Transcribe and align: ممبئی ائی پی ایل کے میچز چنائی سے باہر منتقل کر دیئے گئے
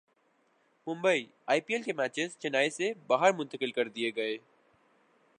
ممبئی 0.87 1.25
ائی 1.47 1.61
پی 1.61 1.73
ایل 1.73 1.83
کے 1.83 1.93
میچز 1.93 2.37
چنائی 2.37 2.69
سے 2.69 2.91
باہر 3.07 3.31
منتقل 3.33 3.71
کر 3.71 3.87
دیئے 3.87 4.11
گئے 4.15 4.37